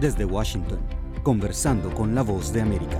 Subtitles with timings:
[0.00, 0.78] Desde Washington,
[1.24, 2.98] conversando con la voz de América.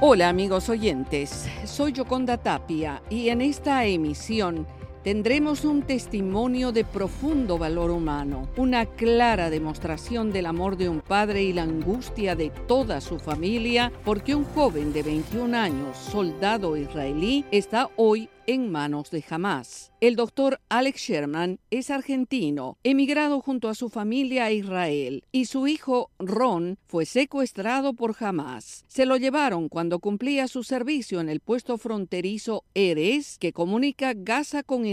[0.00, 4.68] Hola amigos oyentes, soy Yoconda Tapia y en esta emisión
[5.02, 11.42] tendremos un testimonio de profundo valor humano, una clara demostración del amor de un padre
[11.42, 17.44] y la angustia de toda su familia porque un joven de 21 años, soldado israelí,
[17.50, 19.92] está hoy en manos de Hamas.
[20.00, 25.66] El doctor Alex Sherman es argentino, emigrado junto a su familia a Israel, y su
[25.68, 28.84] hijo Ron fue secuestrado por Hamas.
[28.88, 34.62] Se lo llevaron cuando cumplía su servicio en el puesto fronterizo Eres, que comunica Gaza
[34.62, 34.86] con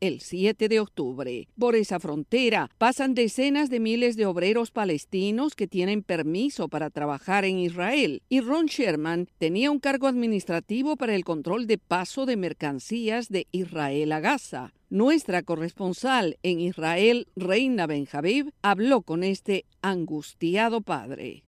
[0.00, 1.48] el 7 de octubre.
[1.58, 7.44] Por esa frontera pasan decenas de miles de obreros palestinos que tienen permiso para trabajar
[7.44, 12.36] en Israel y Ron Sherman tenía un cargo administrativo para el control de paso de
[12.36, 14.72] mercancías de Israel a Gaza.
[14.88, 21.44] Nuestra corresponsal en Israel, Reina Benjabib, habló con este angustiado padre.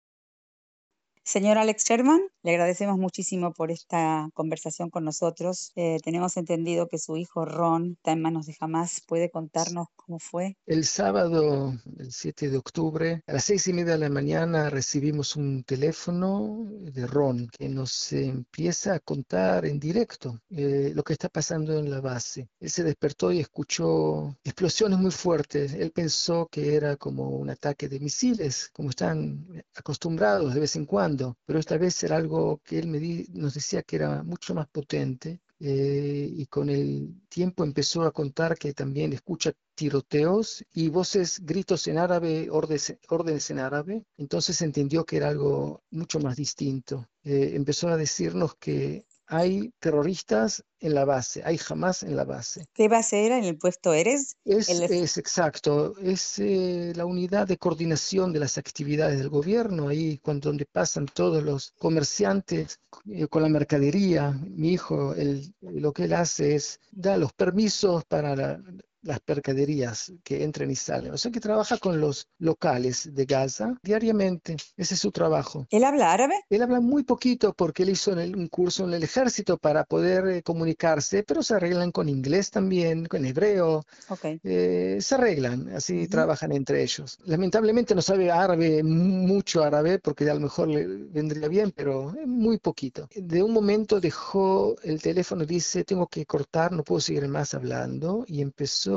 [1.23, 5.73] Señor Alex Sherman, le agradecemos muchísimo por esta conversación con nosotros.
[5.75, 9.03] Eh, tenemos entendido que su hijo Ron está en manos de Hamas.
[9.05, 10.57] ¿Puede contarnos cómo fue?
[10.65, 15.35] El sábado, el 7 de octubre, a las seis y media de la mañana recibimos
[15.35, 21.29] un teléfono de Ron que nos empieza a contar en directo eh, lo que está
[21.29, 22.49] pasando en la base.
[22.61, 25.73] Él se despertó y escuchó explosiones muy fuertes.
[25.73, 30.87] Él pensó que era como un ataque de misiles, como están acostumbrados de vez en
[30.87, 33.01] cuando, pero esta vez era algo que él me
[33.33, 38.59] nos decía que era mucho más potente eh, y con el tiempo empezó a contar
[38.59, 44.05] que también escucha tiroteos y voces, gritos en árabe, órdenes, órdenes en árabe.
[44.17, 47.09] Entonces entendió que era algo mucho más distinto.
[47.25, 52.67] Eh, empezó a decirnos que hay terroristas en la base, hay jamás en la base.
[52.75, 54.37] ¿Qué base era en el puesto Eres?
[54.45, 60.19] Es, es exacto, es eh, la unidad de coordinación de las actividades del gobierno, ahí
[60.19, 62.79] cuando, donde pasan todos los comerciantes
[63.11, 64.39] eh, con la mercadería.
[64.49, 65.15] Mi hijo,
[65.61, 68.61] lo que él hace es dar los permisos para la,
[69.07, 71.13] las mercaderías que entran y salen.
[71.13, 74.57] O sea que trabaja con los locales de Gaza diariamente.
[74.77, 75.67] Ese es su trabajo.
[75.71, 76.35] ¿Él habla árabe?
[76.51, 80.43] Él habla muy poquito porque él hizo un curso en el ejército para poder eh,
[80.43, 83.85] comunicarse, pero se arreglan con inglés también, con hebreo.
[84.09, 84.41] Okay.
[84.43, 87.19] Eh, se arreglan, así trabajan entre ellos.
[87.25, 92.59] Lamentablemente no sabe árabe, mucho árabe, porque a lo mejor le vendría bien, pero muy
[92.59, 93.09] poquito.
[93.15, 98.25] De un momento dejó el teléfono, dice, tengo que cortar, no puedo seguir más hablando,
[98.27, 98.96] y empezó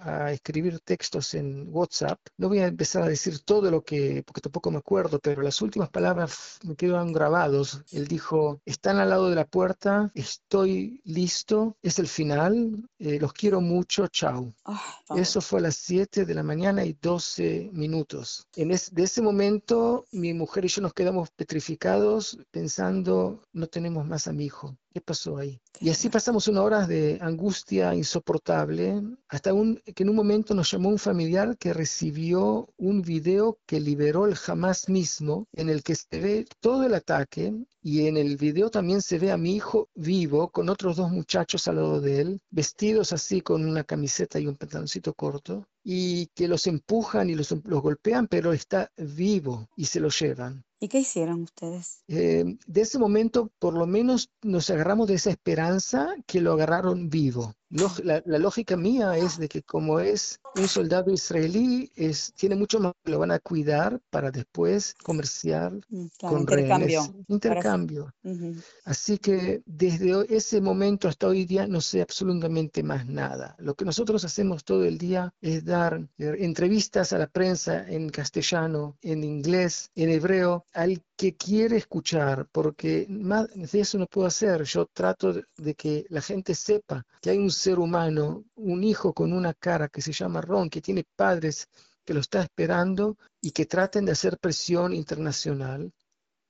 [0.00, 2.18] a escribir textos en WhatsApp.
[2.36, 5.60] No voy a empezar a decir todo lo que, porque tampoco me acuerdo, pero las
[5.62, 7.82] últimas palabras me quedan grabados.
[7.92, 13.32] Él dijo, están al lado de la puerta, estoy listo, es el final, eh, los
[13.32, 14.52] quiero mucho, chao.
[14.64, 14.82] Ah,
[15.16, 18.46] Eso fue a las 7 de la mañana y 12 minutos.
[18.56, 24.26] En de ese momento, mi mujer y yo nos quedamos petrificados pensando, no tenemos más
[24.26, 24.76] a mi hijo.
[24.92, 25.58] ¿Qué pasó ahí?
[25.80, 30.70] Y así pasamos una hora de angustia insoportable, hasta un, que en un momento nos
[30.70, 35.94] llamó un familiar que recibió un video que liberó el Hamas mismo, en el que
[35.94, 39.88] se ve todo el ataque, y en el video también se ve a mi hijo
[39.94, 44.46] vivo, con otros dos muchachos al lado de él, vestidos así con una camiseta y
[44.46, 49.86] un pantaloncito corto, y que los empujan y los, los golpean, pero está vivo y
[49.86, 50.62] se lo llevan.
[50.78, 52.02] ¿Y qué hicieron ustedes?
[52.08, 57.08] Eh, de ese momento, por lo menos, nos agarramos de esa esperanza que lo agarraron
[57.08, 57.54] vivo.
[57.72, 62.78] La, la, lógica mía es de que como es un soldado israelí, es, tiene mucho
[62.80, 65.72] más, lo van a cuidar para después comerciar
[66.18, 67.00] claro, con intercambio.
[67.00, 67.24] rehenes.
[67.28, 68.14] Intercambio.
[68.24, 68.56] Ujú.
[68.84, 73.56] Así que desde ese momento hasta hoy día no sé absolutamente más nada.
[73.58, 78.98] Lo que nosotros hacemos todo el día es dar entrevistas a la prensa en castellano,
[79.00, 84.64] en inglés, en hebreo, al que quiere escuchar, porque más de eso no puedo hacer.
[84.64, 89.32] Yo trato de que la gente sepa que hay un ser humano, un hijo con
[89.32, 91.68] una cara que se llama Ron, que tiene padres
[92.04, 95.92] que lo está esperando y que traten de hacer presión internacional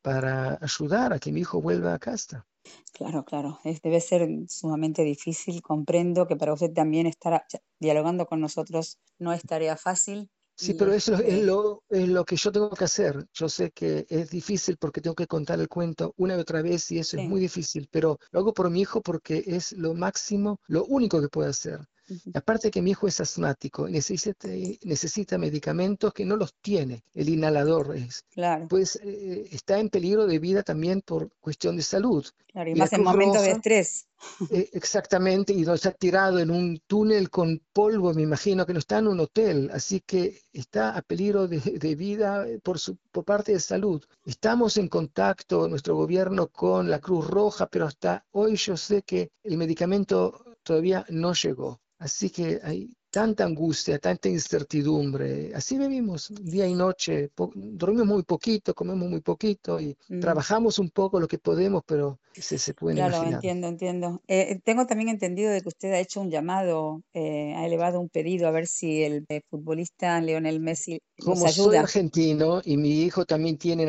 [0.01, 2.47] para ayudar a que mi hijo vuelva a casa.
[2.93, 3.59] Claro, claro.
[3.65, 5.61] Debe ser sumamente difícil.
[5.61, 7.45] Comprendo que para usted también estar
[7.79, 10.31] dialogando con nosotros no es tarea fácil.
[10.55, 13.27] Sí, pero eso es lo, es lo que yo tengo que hacer.
[13.33, 16.91] Yo sé que es difícil porque tengo que contar el cuento una y otra vez
[16.93, 20.61] y eso es muy difícil, pero lo hago por mi hijo porque es lo máximo,
[20.69, 21.81] lo único que puedo hacer.
[22.35, 24.49] Aparte que mi hijo es asmático, necesita,
[24.83, 28.25] necesita medicamentos que no los tiene, el inhalador es.
[28.31, 28.67] Claro.
[28.69, 32.27] Pues eh, está en peligro de vida también por cuestión de salud.
[32.47, 34.07] Claro, y, más en momentos de estrés.
[34.51, 38.79] Eh, exactamente, y no está tirado en un túnel con polvo, me imagino que no
[38.79, 43.53] está en un hotel, así que está a peligro de, vida por, su, por parte
[43.53, 44.05] de salud.
[44.25, 49.31] Estamos en contacto, nuestro gobierno, con la Cruz Roja, pero hasta hoy yo sé que
[49.43, 51.82] el medicamento todavía no llegó.
[52.03, 55.53] Así que hay tanta angustia, tanta incertidumbre.
[55.55, 57.31] Así vivimos día y noche.
[57.55, 60.19] dormimos muy poquito, comemos muy poquito y mm.
[60.19, 64.23] trabajamos un poco lo que podemos, pero se, se pueden Claro, entiendo, entiendo.
[64.27, 68.09] Eh, tengo también entendido de que usted ha hecho un llamado, eh, ha elevado un
[68.09, 73.27] pedido a ver si el eh, futbolista Leonel Messi Como soy argentino y mi hijo
[73.27, 73.87] también tiene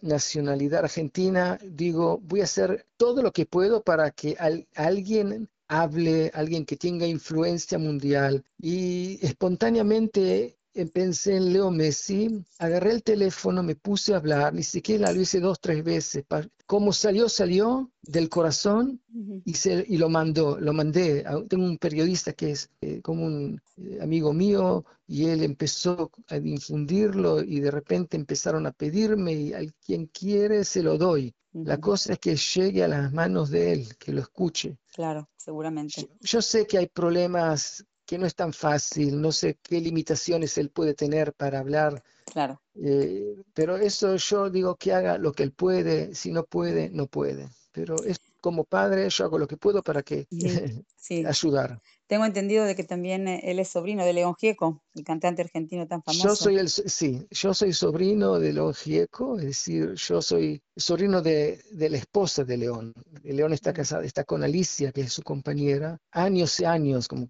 [0.00, 4.36] nacionalidad argentina, digo, voy a hacer todo lo que puedo para que
[4.74, 8.44] alguien hable, alguien que tenga influencia mundial.
[8.58, 10.58] Y espontáneamente
[10.92, 15.40] pensé en Leo Messi, agarré el teléfono, me puse a hablar, ni siquiera lo hice
[15.40, 16.24] dos, tres veces.
[16.66, 19.00] Como salió, salió del corazón
[19.44, 21.24] y, se, y lo mandó, lo mandé.
[21.48, 26.38] Tengo un periodista que es eh, como un eh, amigo mío y él empezó a
[26.38, 31.34] difundirlo y de repente empezaron a pedirme y al quien quiere se lo doy.
[31.52, 34.78] La cosa es que llegue a las manos de él, que lo escuche.
[34.94, 36.08] Claro, seguramente.
[36.20, 40.68] Yo, sé que hay problemas que no es tan fácil, no sé qué limitaciones él
[40.68, 42.02] puede tener para hablar.
[42.26, 42.60] Claro.
[42.74, 47.06] Eh, pero eso yo digo que haga lo que él puede, si no puede, no
[47.06, 47.48] puede.
[47.72, 50.26] Pero es como padre, yo hago lo que puedo para que
[50.96, 51.24] sí.
[51.24, 51.80] ayudar.
[52.06, 55.86] Tengo entendido de que también eh, él es sobrino de León Gieco, el cantante argentino
[55.86, 56.28] tan famoso.
[56.28, 61.22] Yo soy el, sí, yo soy sobrino de León Gieco, es decir, yo soy sobrino
[61.22, 62.92] de, de la esposa de León.
[63.22, 67.26] León está casada, está con Alicia, que es su compañera, años y años, como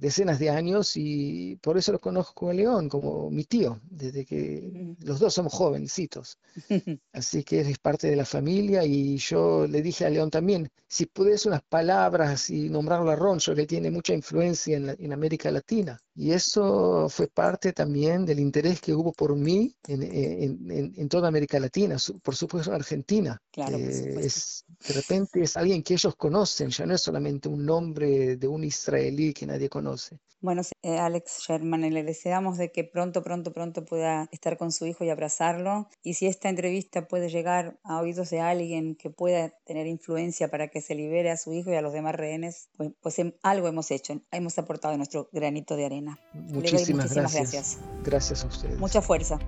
[0.00, 4.94] decenas de años, y por eso lo conozco a León como mi tío, desde que
[5.00, 6.38] los dos somos jovencitos.
[7.12, 11.06] Así que es parte de la familia y yo le dije a León también, si
[11.06, 15.98] puedes unas palabras y nombrarlo a Ron, yo le tiene mucha influencia en, América Latina.
[16.20, 21.96] Y eso fue parte también del interés que hubo por mí en, toda América Latina,
[22.24, 23.40] por supuesto Argentina.
[23.52, 28.36] Claro, es, de repente es alguien que ellos conocen, ya no es solamente un nombre
[28.36, 30.18] de un israelí que nadie conoce.
[30.40, 34.86] Bueno, eh, Alex Sherman, le deseamos de que pronto, pronto, pronto pueda estar con su
[34.86, 35.86] hijo y abrazarlo.
[36.02, 40.68] Y si esta entrevista puede llegar a oídos de alguien que pueda tener influencia para
[40.68, 43.68] que se libere a su hijo y a los demás rehenes, pues, pues em, algo
[43.68, 46.18] hemos hecho, hemos aportado nuestro granito de arena.
[46.32, 47.52] Muchísimas, gracias.
[47.52, 47.78] gracias.
[48.02, 48.78] Gracias a ustedes.
[48.78, 49.38] Mucha fuerza.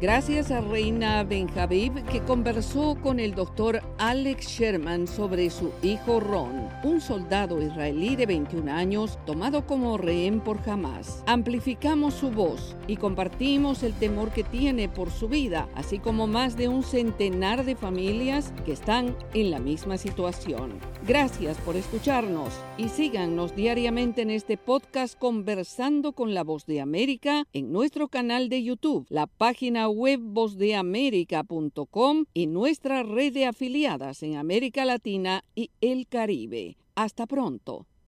[0.00, 6.70] Gracias a Reina Benjabib que conversó con el doctor Alex Sherman sobre su hijo Ron,
[6.84, 11.22] un soldado israelí de 21 años tomado como rehén por Hamas.
[11.26, 16.56] Amplificamos su voz y compartimos el temor que tiene por su vida, así como más
[16.56, 20.78] de un centenar de familias que están en la misma situación.
[21.06, 27.46] Gracias por escucharnos y síganos diariamente en este podcast Conversando con la Voz de América
[27.54, 34.36] en nuestro canal de YouTube, la página web vozdeamerica.com y nuestra red de afiliadas en
[34.36, 36.76] América Latina y el Caribe.
[36.94, 37.86] Hasta pronto.